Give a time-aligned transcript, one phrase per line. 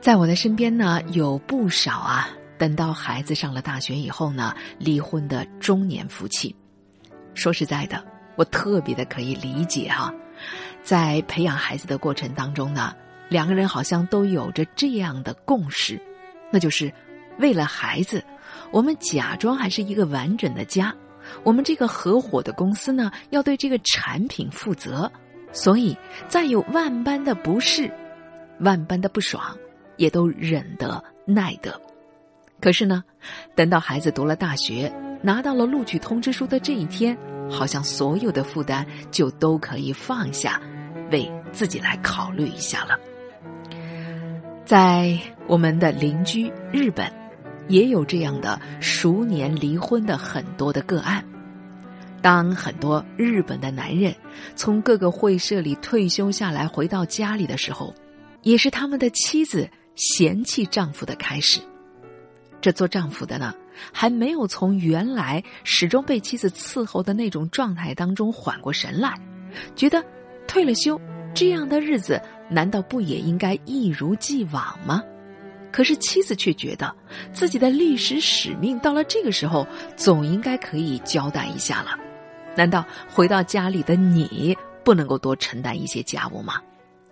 [0.00, 6.54] 在我的身边呢，有不少啊，等到孩子上了大学以后呢，离婚的中年夫妻。
[7.34, 8.02] 说实在的，
[8.36, 10.14] 我特别的可以理解哈，
[10.84, 12.94] 在培养孩子的过程当中呢，
[13.28, 16.00] 两个人好像都有着这样的共识，
[16.52, 16.92] 那就是
[17.38, 18.24] 为了孩子，
[18.70, 20.94] 我们假装还是一个完整的家，
[21.42, 25.10] 我们这个合伙的公司呢，要对这个产品负责，
[25.52, 25.94] 所以
[26.28, 27.92] 再有万般的不适，
[28.60, 29.56] 万般的不爽。
[29.98, 31.78] 也都忍得耐得，
[32.60, 33.04] 可是呢，
[33.54, 34.90] 等到孩子读了大学，
[35.20, 37.18] 拿到了录取通知书的这一天，
[37.50, 40.58] 好像所有的负担就都可以放下，
[41.10, 42.98] 为自己来考虑一下了。
[44.64, 47.12] 在我们的邻居日本，
[47.66, 51.24] 也有这样的熟年离婚的很多的个案。
[52.20, 54.14] 当很多日本的男人
[54.56, 57.94] 从各个会社里退休下来，回到家里的时候，
[58.42, 59.68] 也是他们的妻子。
[59.98, 61.60] 嫌弃丈夫的开始，
[62.60, 63.52] 这做丈夫的呢，
[63.92, 69.20] 还没有从原来始终被妻子伺候的那种状态当中缓过神来，
[69.74, 70.04] 觉得
[70.46, 71.00] 退了休
[71.34, 75.02] 这样的日子，难道不也应该一如既往吗？
[75.72, 76.94] 可是妻子却觉得
[77.32, 81.90] 自己的历史使命到了这个时候，总应该可以交代一下了。
[82.56, 86.54] 难道回到家里的你不能够多承担一些家务吗？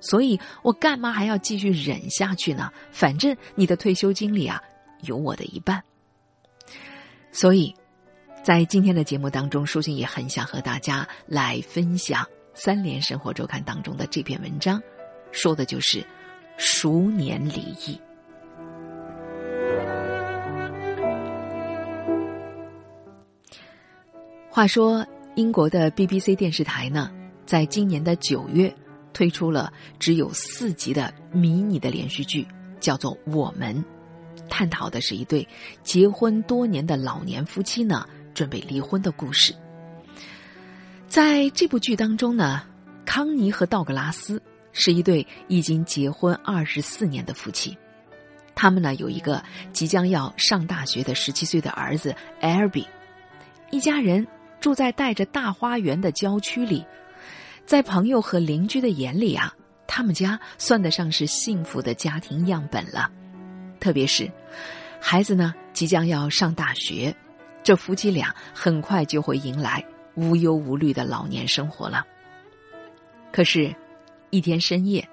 [0.00, 2.70] 所以我干嘛还要继续忍下去呢？
[2.90, 4.62] 反正你的退休金里啊，
[5.02, 5.82] 有我的一半。
[7.32, 7.74] 所以，
[8.42, 12.22] 在今天的节目当中，舒心也很想和大家来分享
[12.54, 14.80] 《三联生活周刊》当中的这篇文章，
[15.32, 16.02] 说的就是
[16.56, 18.00] 熟年离异。
[24.48, 27.10] 话说，英国的 BBC 电视台呢，
[27.44, 28.74] 在今年的九月。
[29.16, 32.46] 推出了只有四集的迷你的连续剧，
[32.80, 33.74] 叫做《我们》，
[34.50, 35.48] 探讨的是一对
[35.82, 39.54] 结婚多年的老年夫妻呢准备离婚的故事。
[41.08, 42.64] 在这部剧当中呢，
[43.06, 44.42] 康妮和道格拉斯
[44.74, 47.74] 是一对已经结婚二十四年的夫妻，
[48.54, 52.86] 他们呢有一个即将要上大学的十七岁的儿子艾尔比，
[53.70, 54.26] 一家人
[54.60, 56.84] 住在带着大花园的郊区里。
[57.66, 59.52] 在朋友和邻居的眼里啊，
[59.88, 63.10] 他们家算得上是幸福的家庭样本了。
[63.80, 64.30] 特别是，
[65.00, 67.14] 孩子呢即将要上大学，
[67.64, 69.84] 这夫妻俩很快就会迎来
[70.14, 72.06] 无忧无虑的老年生活了。
[73.32, 73.74] 可是，
[74.30, 75.06] 一天深夜，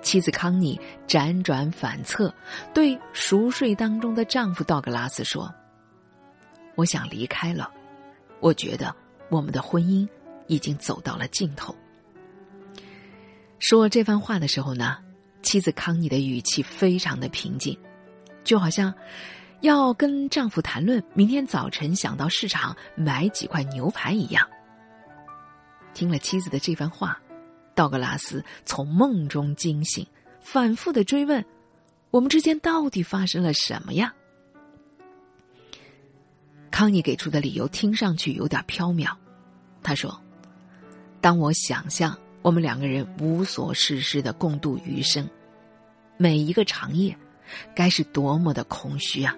[0.00, 2.34] 妻子康妮辗转反侧，
[2.72, 5.54] 对熟睡当中的丈夫道格拉斯说
[6.76, 7.70] ：“我想离开了，
[8.40, 8.94] 我觉得
[9.28, 10.08] 我们的婚姻
[10.46, 11.76] 已经走到了尽头。”
[13.60, 14.96] 说这番话的时候呢，
[15.42, 17.78] 妻子康妮的语气非常的平静，
[18.42, 18.92] 就好像
[19.60, 24.48] 要跟丈夫谈论明天早晨想到市场买几块牛排一样。
[25.92, 27.20] 听了妻子的这番话，
[27.74, 30.06] 道格拉斯从梦中惊醒，
[30.40, 31.44] 反复的追问
[32.10, 34.14] ：“我们之间到底发生了什么呀？”
[36.72, 39.14] 康妮给出的理由听上去有点飘渺，
[39.82, 40.18] 他说
[41.20, 45.28] ：“当我想象。”我们两个人无所事事的共度余生，
[46.16, 47.16] 每一个长夜，
[47.74, 49.36] 该是多么的空虚啊！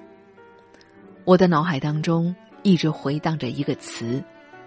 [1.25, 4.23] 我的脑海当中一直回荡着一个词，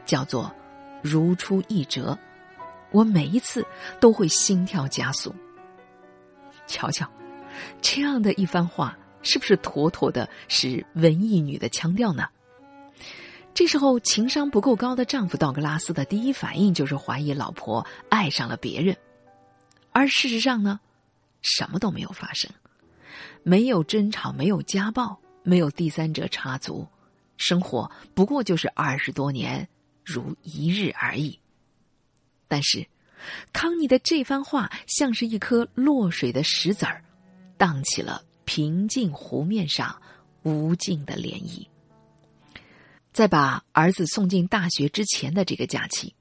[0.06, 0.54] 叫做
[1.02, 2.18] “如出一辙”。
[2.92, 3.66] 我每一次
[4.00, 5.34] 都会心跳加速。
[6.68, 7.10] 瞧瞧，
[7.82, 12.28] 这样的一番话，是不是妥妥的是文艺女的腔调呢？
[13.56, 18.98] 这时候，情商不够高的丈夫道格拉斯的第一反应就是怀疑老婆爱上了别人，
[19.94, 20.82] 而事实上呢，
[21.42, 22.52] 什么都没有发生，
[23.44, 26.86] 没有争吵，没有家暴，没有第三者插足，
[27.38, 29.66] 生活不过就是二十多年
[30.04, 31.40] 如一日而已。
[32.50, 32.86] 但是，
[33.54, 37.02] 康妮的这番话像是一颗落水的石子儿，
[37.58, 40.02] 荡起了平静湖面上
[40.44, 41.66] 无尽的涟漪。
[43.16, 46.14] 在把儿子送进大学之前的这个假期，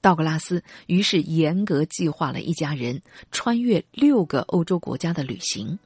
[0.00, 3.00] 道格拉斯于是严格计划了一家人
[3.30, 5.78] 穿越六个欧洲国家的旅行。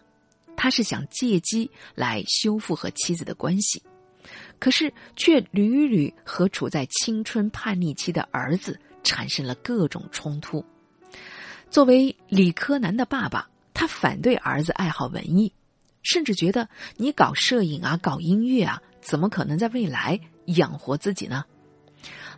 [0.57, 3.83] 他是想借机来修复和妻子的关系，
[4.59, 10.65] 可是却屡屡和处在青春叛逆期的儿子产生了各种冲突。
[11.69, 15.53] 作为理科男的爸爸，他反对儿子爱好文艺，
[16.03, 16.67] 甚至觉得
[16.97, 20.19] 你搞摄影啊、搞音乐啊，怎么可能在未来？
[20.47, 21.45] 养活自己呢？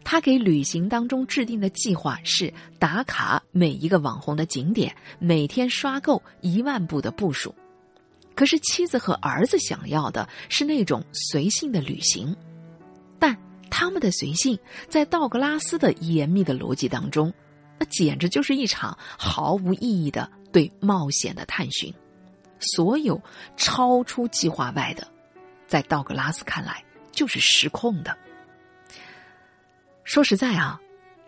[0.05, 7.55] 他给旅行当中制定的计划是打卡每一个网红的景点，每天刷够一万步的步数。
[8.35, 12.35] 可是妻子和儿子想要的是那种随性的旅行，
[13.19, 13.37] 但
[13.69, 14.57] 他们的随性
[14.89, 17.35] 在道格拉斯的严密的逻辑当中，
[17.79, 21.93] 那简直就是一场毫无意义的对冒险的探寻。
[22.61, 23.21] 所有
[23.57, 25.07] 超出计划外的，
[25.67, 26.83] 在道格拉斯看来
[27.13, 28.17] 就是失控的。
[30.05, 30.81] 说实在啊，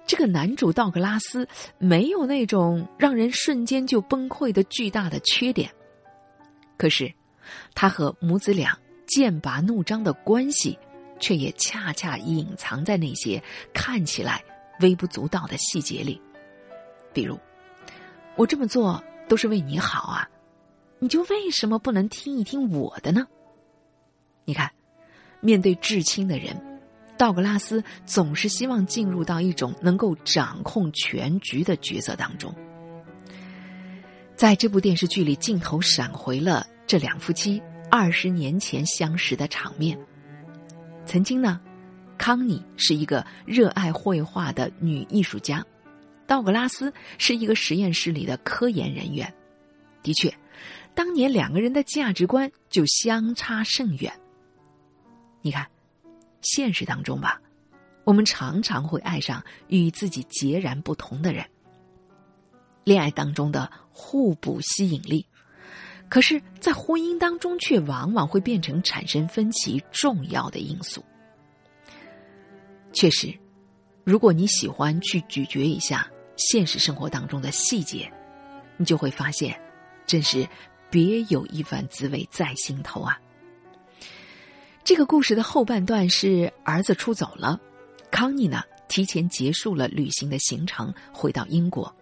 [0.06, 1.46] 这个男主道格拉斯
[1.78, 5.70] 没有那种让人瞬间就崩溃的巨大的缺点，
[6.76, 7.12] 可是
[7.74, 10.78] 他和母子俩剑拔弩张的关系，
[11.18, 13.42] 却也恰恰隐藏在那些
[13.74, 14.42] 看起来
[14.80, 16.20] 微不足道的细节里。
[17.12, 17.38] 比如，
[18.36, 20.28] 我这么做都是为你好啊。
[21.02, 23.26] 你就为什么不能听一听我的呢？
[24.44, 24.70] 你看，
[25.40, 26.54] 面对至亲的人，
[27.18, 32.54] 道格拉斯总是希望进入到一种能够掌控全局的角色当中。
[34.36, 37.60] 在这部电视剧里，镜头闪回了这两夫妻
[37.90, 39.98] 二十年前相识的场面。
[41.04, 41.60] 曾经呢，
[42.16, 45.64] 康妮是一个热爱绘画的女艺术家，
[46.26, 49.32] 道格拉斯是一个实验室里的科研人员。
[50.02, 50.32] 的确。
[50.92, 54.12] 当年两个人的价值观就相差甚远。
[55.42, 55.66] 你看，
[56.42, 57.40] 现实当中吧，
[58.04, 61.44] 我们常常会爱上与自己截然不同的人。
[62.84, 65.26] 恋爱当中的互补吸引力，
[66.08, 71.04] 可是，在婚姻当中却往往会变成产生分歧重要的因素。
[72.92, 73.32] 确实，
[74.04, 78.10] 如果你喜欢去咀嚼一下现实生活当中的细节，
[78.76, 79.58] 你就会发现，
[80.06, 80.46] 真是。
[80.92, 83.16] 别有一番滋味在心头啊！
[84.82, 87.60] 这个故事的后半段是儿子出走了，
[88.10, 91.94] 康妮呢提前结束了旅行的行程，回到英国，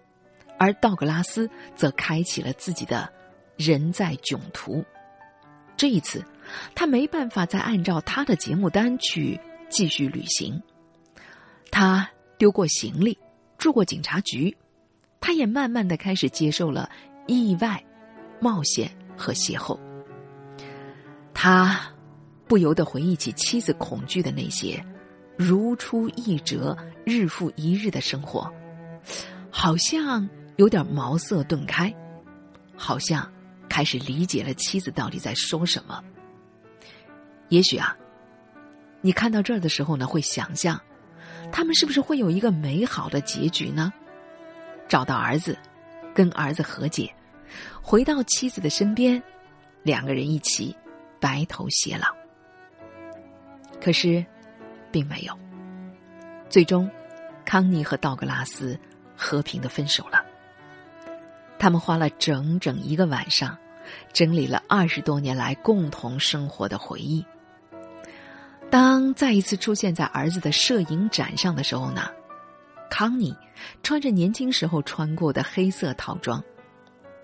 [0.59, 3.13] 而道格拉斯则开启了自己的
[3.57, 4.85] 人在囧途。
[5.77, 6.25] 这一次，
[6.75, 9.39] 他没办法再按照他的节目单去
[9.69, 10.61] 继续旅行，
[11.71, 12.09] 他
[12.39, 13.19] 丢过行李，
[13.59, 14.57] 住过警察局，
[15.21, 16.91] 他也慢慢的开始接受了
[17.27, 17.83] 意外。
[18.41, 19.77] 冒险和邂逅，
[21.35, 21.93] 他
[22.49, 24.83] 不由得回忆起妻子恐惧的那些
[25.37, 28.51] 如出一辙、日复一日的生活，
[29.51, 31.95] 好像有点茅塞顿开，
[32.75, 33.31] 好像
[33.69, 36.03] 开始理解了妻子到底在说什么。
[37.51, 37.97] 也许啊，
[39.01, 40.81] 你看到这儿的时候呢，会想象
[41.53, 43.93] 他们是不是会有一个美好的结局呢？
[44.89, 45.57] 找到儿子，
[46.15, 47.15] 跟儿子和解。
[47.81, 49.23] 回到妻子的身边，
[49.83, 50.75] 两个人一起
[51.21, 52.18] 白头偕老。
[53.81, 54.25] 可是，
[54.91, 55.39] 并没有。
[56.49, 56.91] 最终，
[57.45, 58.79] 康妮和道格拉斯
[59.17, 60.25] 和平的分手了。
[61.59, 63.57] 他们花了整整一个晚上，
[64.13, 67.25] 整理了二十多年来共同生活的回忆。
[68.71, 72.11] 当再一次出现在儿子的摄影展上的时候呢，
[72.91, 73.35] 康妮
[73.83, 76.43] 穿着年轻时候穿过的黑色套装。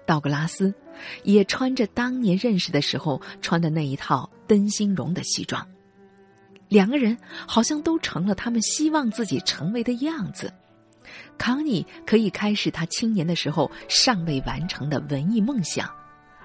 [0.07, 0.75] 道格拉斯
[1.23, 5.67] 也穿着当年认识的时候穿的那一套灯芯绒的西装，
[6.69, 7.17] 两个人
[7.47, 10.53] 好像都成了他们希望自己成为的样子。
[11.37, 15.89] 康妮可以开始他青年的时候尚未完成的文艺梦想，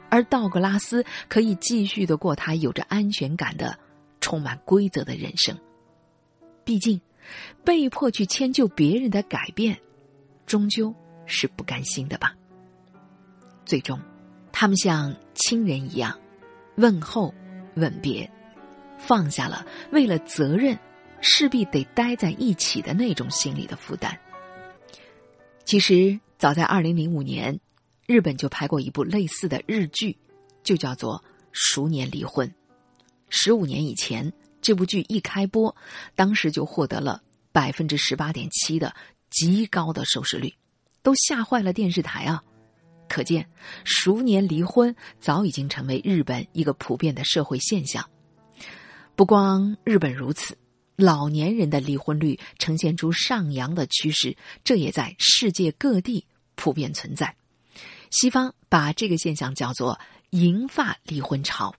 [0.09, 3.77] 而道格拉斯可以继续的过他有着安全感的、
[4.19, 5.57] 充满规则的人生。
[6.63, 6.99] 毕竟，
[7.63, 9.77] 被迫去迁就别人的改变，
[10.45, 10.93] 终究
[11.25, 12.35] 是不甘心的吧。
[13.65, 13.99] 最终，
[14.51, 16.19] 他们像亲人一样
[16.75, 17.33] 问候、
[17.75, 18.29] 吻别，
[18.99, 20.77] 放下了为了责任
[21.21, 24.15] 势必得待在一起的那种心理的负担。
[25.65, 27.59] 其实，早在二零零五年，
[28.05, 30.17] 日本就拍过一部类似的日剧，
[30.63, 32.47] 就叫做《熟年离婚》。
[33.29, 35.75] 十五年以前，这部剧一开播，
[36.15, 38.95] 当时就获得了百分之十八点七的
[39.29, 40.53] 极高的收视率，
[41.03, 42.43] 都吓坏了电视台啊！
[43.07, 43.47] 可见，
[43.83, 48.07] 熟年离婚早已经成为日本一个普遍的社会现象。
[49.19, 50.57] 不光日本如此，
[50.95, 57.35] 老年人的离婚率呈现出上扬的趋势，这也在世界各地普遍存在。
[58.11, 59.99] 西方把这个现象叫做
[60.31, 61.75] “银发离婚潮”，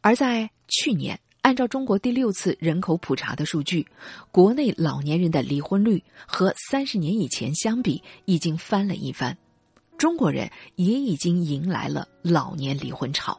[0.00, 3.86] 而在去年，按照中国第六次人口普查的数据，
[4.30, 9.36] 国内老年人的离婚率和三十年以前相比，已经翻了一番。
[9.98, 13.38] 中国人也已经迎来了老年离婚潮，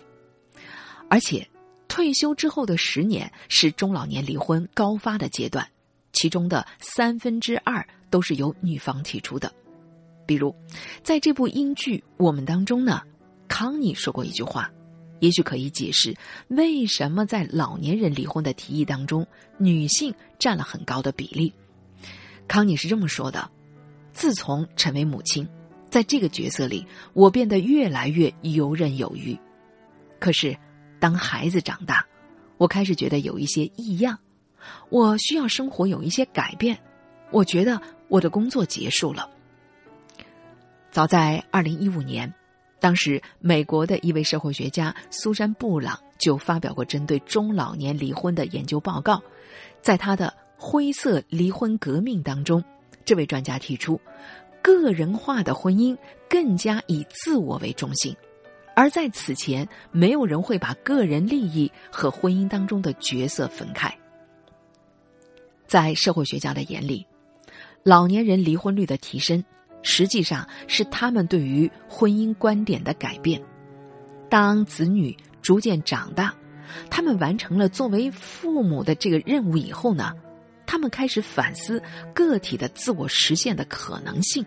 [1.10, 1.50] 而且
[1.93, 5.63] 退休之后的十年是中老年离婚高发的阶段，
[6.12, 9.53] 其中的三分之二都是由女方提出的。
[10.25, 10.55] 比如，
[11.03, 13.03] 在这部英剧《我们》当中呢，
[13.47, 14.71] 康妮说过一句话
[15.21, 19.23] ：“也许可以解释为什么在老年人离婚的提议当中，
[19.59, 21.53] 女性占了很高的比例。
[22.47, 23.47] 康妮是这么说的
[24.13, 25.47] ：“自从成为母亲，
[25.91, 29.38] 在这个角色里，我变得越来越游刃有余。
[30.19, 30.57] 可是，
[31.03, 32.07] 当孩子长大，
[32.55, 34.17] 我开始觉得有一些异样，
[34.88, 36.79] 我需要生活有一些改变。
[37.29, 39.29] 我觉得我的工作结束了。”
[40.91, 42.33] 早在二零一五年，
[42.79, 49.22] 当时美国的一位社会学家苏珊·布朗就发表过针对中老年离婚的研究报告，
[49.81, 52.63] 在他的《灰色离婚革命》当中，
[53.03, 54.00] 这位专家提出，
[54.62, 55.98] 个人化的婚姻
[56.29, 58.15] 更加以自我为中心，
[58.75, 63.94] 而在此前，没有人会把个人利益和婚姻当中的角色分开。
[65.68, 67.06] 在社会学家的眼里，
[67.84, 69.44] 老年人离婚率的提升。
[69.86, 73.44] 实际上是他们对于婚姻观点的改变。
[74.30, 76.34] 当子女逐渐长大，
[76.89, 80.13] 他们完成了作为父母的这个任务以后呢，
[80.65, 81.84] 他们开始反思
[82.15, 84.46] 个体的自我实现的可能性。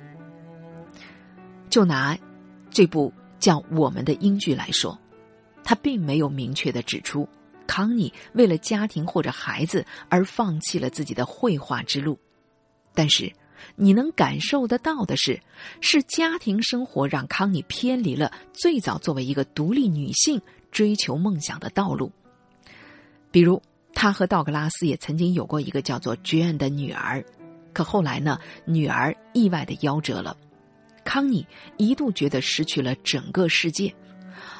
[1.68, 2.16] 就拿
[2.70, 4.98] 这部叫《我们的英剧》来说，
[5.64, 7.28] 他并没有明确的指出
[7.66, 12.18] 康妮为了家庭或者孩子而放弃了自己的绘画之路，
[12.94, 13.32] 但是。
[13.74, 15.40] 你能感受得到的是，
[15.80, 20.40] 是家庭生活让康妮偏离了最早作为一个独立女性
[20.70, 22.12] 追求梦想的道路。
[23.30, 23.60] 比如，
[23.94, 27.24] 她和道格拉斯也曾经有过一个叫做 Jane 的女儿，
[27.72, 30.36] 可后来呢，女儿意外的夭折了。
[31.06, 31.46] 康妮
[31.76, 33.94] 一度觉得失去了整个世界。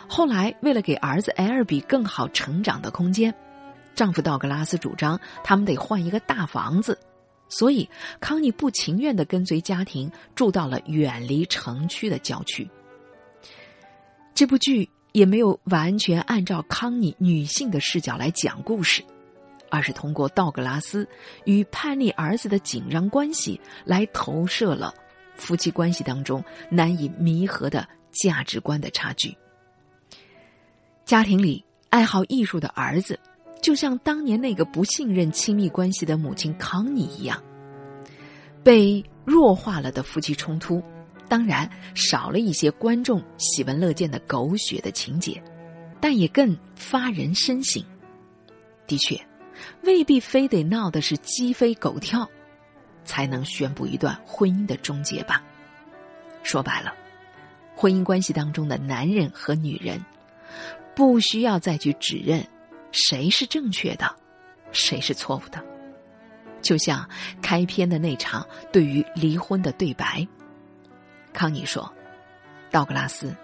[0.08, 3.34] 后来，为了给儿子艾尔比更好成长的空间，
[3.96, 6.96] 丈夫道格拉斯主张他们得换一个大房子。
[7.48, 7.88] 所以，
[8.20, 12.68] 康妮不情愿的跟随家庭住到了远离城区的郊区。
[14.32, 19.02] 这部剧也没有完全按照康妮女性的视角来讲故事，
[19.70, 21.08] 而是通过道格拉斯
[21.44, 24.94] 与叛逆儿子的紧张关系来投射了
[25.36, 29.36] 夫妻关系当中难以弥合的价值观的差距。
[31.04, 33.18] 家庭里爱好艺术的儿子。
[33.62, 37.42] 就像当年那个不信任亲密关系的母亲康妮一样，
[38.62, 40.80] 被弱化了的夫妻冲突，
[41.26, 45.42] 当然少了一些观众喜闻乐见的狗血的情节，
[46.00, 47.82] 但也更发人深省。
[48.86, 49.18] 的确，
[49.82, 52.28] 未必非得闹的是鸡飞狗跳，
[53.06, 55.42] 才能宣布一段婚姻的终结吧。
[56.42, 56.92] 说白了，
[57.74, 60.04] 婚姻关系当中的男人和女人，
[60.94, 62.46] 不需要再去指认。
[62.92, 64.14] 谁是正确的，
[64.72, 65.62] 谁是错误的？
[66.62, 67.08] 就像
[67.42, 70.26] 开篇的那场对于离婚的对白，
[71.32, 71.92] 康妮说
[72.70, 73.36] ：“道格拉斯，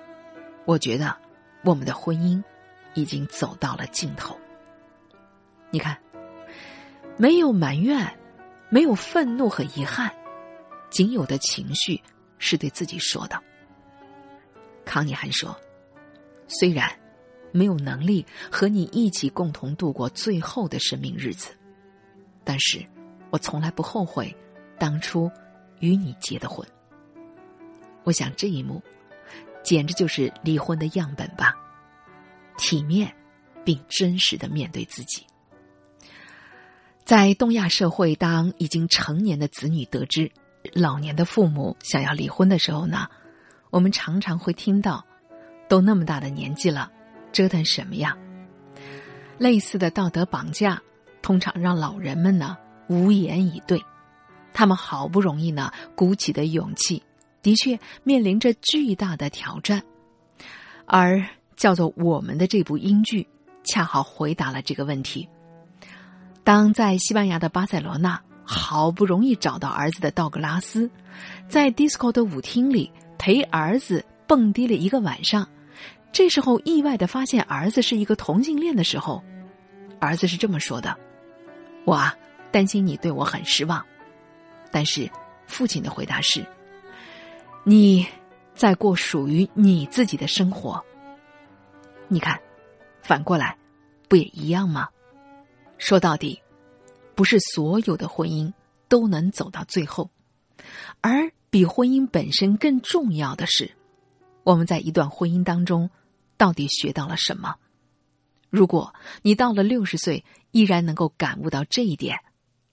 [0.64, 1.14] 我觉得
[1.64, 2.42] 我们的婚姻
[2.94, 4.38] 已经走到了尽头。
[5.70, 5.98] 你看，
[7.16, 8.18] 没有埋怨，
[8.72, 10.10] 没有愤怒和遗憾，
[10.90, 12.02] 仅有的情绪
[12.38, 13.38] 是对自己说的。”
[14.84, 15.54] 康妮还说
[16.48, 16.90] ：“虽然。”
[17.54, 21.50] 没有能力和你一起共同度过最后的生命日子，
[22.44, 22.82] 但是，
[23.28, 24.34] 我从来不后悔
[24.78, 25.30] 当初
[25.78, 26.66] 与你结的婚。
[28.04, 28.82] 我想这一幕，
[29.62, 31.54] 简直就是离婚的样本吧。
[32.56, 33.14] 体面，
[33.62, 35.26] 并真实的面对自己。
[37.04, 40.30] 在东亚社会，当已经成年的子女得知
[40.72, 43.08] 老年的父母想要离婚的时候呢，
[43.70, 45.04] 我们常常会听到
[45.68, 46.90] ：“都那么大的年纪了。”
[47.32, 48.16] 折腾什么呀？
[49.38, 50.80] 类似的道德绑架，
[51.22, 52.56] 通常让老人们呢
[52.88, 53.82] 无言以对。
[54.52, 57.02] 他们好不容易呢鼓起的勇气，
[57.42, 59.82] 的确面临着巨大的挑战。
[60.84, 61.24] 而
[61.56, 63.26] 叫做我们的这部英剧，
[63.64, 65.26] 恰好回答了这个问题。
[66.44, 70.90] 当在西班牙的巴塞罗那好不容易找到儿子的道格拉斯，
[71.48, 75.48] 在 disco 的舞厅里陪儿子蹦迪了一个晚上。
[76.10, 79.22] 这时候意外的发现儿子是一个同性恋的时候，
[80.00, 80.96] 儿子是这么说的
[81.86, 82.14] ：“我啊，
[82.50, 83.82] 担心你对我很失望。”
[84.70, 85.08] 但是
[85.46, 86.44] 父亲的回答是
[87.64, 88.06] ：“你
[88.54, 90.84] 在过属于你自己的生活。”
[92.08, 92.38] 你看，
[93.00, 93.56] 反过来，
[94.08, 94.88] 不也一样吗？
[95.82, 96.40] 说到底，
[97.16, 98.52] 不是所有的婚姻
[98.86, 100.10] 都能走到最后，
[101.00, 103.72] 而比婚姻本身更重要的是，
[104.44, 105.90] 我们在一段婚姻当中。
[106.38, 107.54] 到底学到了什么？
[108.50, 112.18] 如果你到了六十岁依然能够感悟到这一点，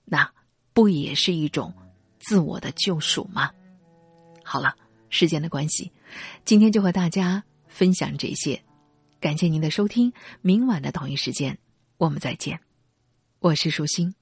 [0.05, 0.31] 那
[0.73, 1.73] 不也是一种
[2.19, 3.51] 自我的救赎吗？
[4.43, 4.75] 好了，
[5.09, 5.91] 时间的关系，
[6.45, 8.59] 今天就和大家分享这些。
[9.19, 11.59] 感谢您的收听，明晚的同一时间
[11.97, 12.68] 我们再见。
[13.41, 14.13] 我是舒心。